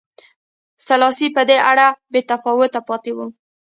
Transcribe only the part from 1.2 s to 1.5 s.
په